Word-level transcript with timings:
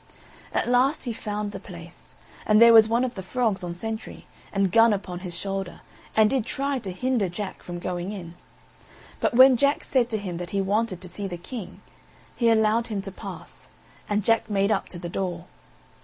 At 0.51 0.67
last 0.67 1.03
he 1.03 1.13
found 1.13 1.51
the 1.51 1.59
place; 1.59 2.15
and 2.47 2.59
there 2.59 2.73
was 2.73 2.87
one 2.89 3.03
of 3.05 3.13
the 3.13 3.21
frogs 3.21 3.63
on 3.63 3.75
sentry, 3.75 4.25
and 4.51 4.71
gun 4.71 4.93
upon 4.93 5.19
his 5.19 5.37
shoulder, 5.37 5.81
and 6.15 6.27
did 6.27 6.43
try 6.43 6.79
to 6.79 6.91
hinder 6.91 7.29
Jack 7.29 7.61
from 7.61 7.77
going 7.77 8.11
in; 8.11 8.33
but 9.19 9.35
when 9.35 9.55
Jack 9.57 9.83
said 9.83 10.09
to 10.09 10.17
him 10.17 10.37
that 10.37 10.49
he 10.49 10.59
wanted 10.59 11.01
to 11.01 11.07
see 11.07 11.27
the 11.27 11.37
King, 11.37 11.81
he 12.35 12.49
allowed 12.49 12.87
him 12.87 13.03
to 13.03 13.11
pass; 13.11 13.67
and 14.09 14.23
Jack 14.25 14.49
made 14.49 14.71
up 14.71 14.89
to 14.89 14.97
the 14.97 15.07
door. 15.07 15.45